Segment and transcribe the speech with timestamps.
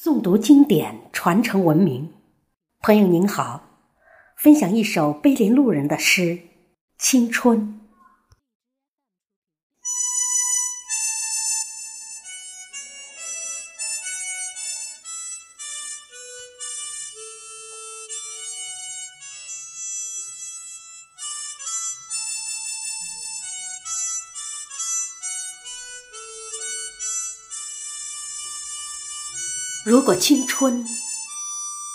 [0.00, 2.12] 诵读经典，传承文明。
[2.78, 3.90] 朋友您好，
[4.36, 6.20] 分享一首碑林路人的诗
[6.96, 7.58] 《青春》。
[29.88, 30.86] 如果青春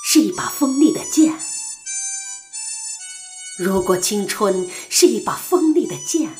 [0.04, 1.38] 是一把锋利的剑，
[3.60, 6.36] 如果青春是一把锋利的剑，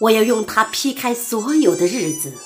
[0.00, 2.36] 我要用它劈开所有的日子，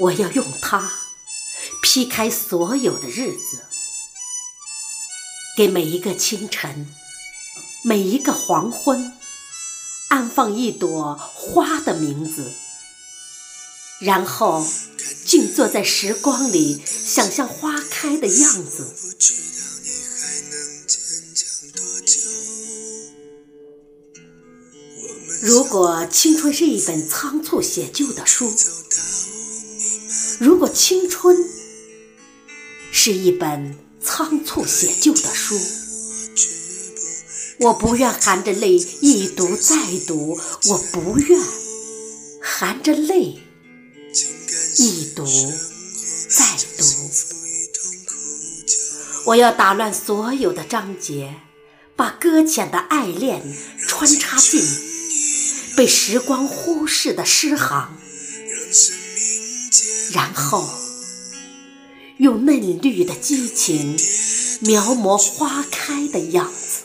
[0.00, 0.90] 我要用它
[1.84, 3.64] 劈开所有的日子，
[5.56, 6.92] 给每一个清晨，
[7.84, 9.16] 每一个黄昏，
[10.08, 12.52] 安放一朵花的名字，
[14.00, 14.66] 然后。
[15.28, 18.94] 静坐在时光里，想象花开的样子。
[25.42, 28.50] 如果青春是一本仓促写就的书，
[30.40, 31.36] 如果青春
[32.90, 35.54] 是一本仓促写就的书，
[37.60, 40.40] 我不愿含着泪一读再读，
[40.70, 41.38] 我不愿
[42.40, 43.42] 含着泪。
[44.80, 45.26] 一读
[46.28, 46.44] 再
[46.76, 46.84] 读，
[49.26, 51.34] 我要打乱所有的章节，
[51.96, 53.42] 把搁浅的爱恋
[53.88, 54.62] 穿插进
[55.76, 57.98] 被时光忽视的诗行，
[60.12, 60.68] 然后
[62.18, 63.96] 用嫩绿的激情
[64.60, 66.84] 描摹花开的样子，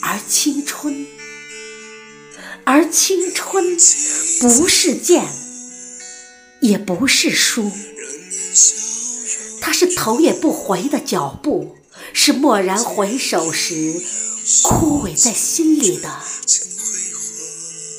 [0.00, 1.06] 而青春。
[2.66, 3.78] 而青春
[4.40, 5.26] 不是剑，
[6.60, 7.70] 也不是书，
[9.60, 11.76] 它是头也不回的脚步，
[12.12, 14.02] 是蓦然回首时
[14.64, 16.20] 枯萎在心里的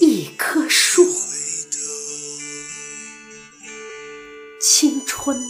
[0.02, 1.06] 一棵树。
[4.60, 5.42] 青春，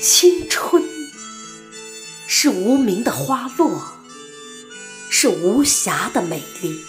[0.00, 0.82] 青春
[2.26, 3.82] 是无名的花落，
[5.10, 6.80] 是无暇的美丽。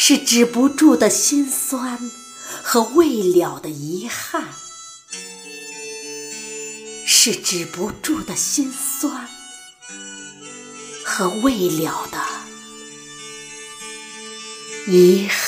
[0.00, 1.98] 是止不住的心酸
[2.62, 4.44] 和未了的遗憾，
[7.04, 9.28] 是止不住的心酸
[11.04, 12.24] 和未了的
[14.86, 15.47] 遗憾。